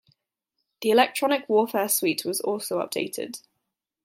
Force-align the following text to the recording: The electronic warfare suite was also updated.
The 0.81 0.89
electronic 0.89 1.47
warfare 1.47 1.87
suite 1.87 2.25
was 2.25 2.41
also 2.41 2.79
updated. 2.79 3.39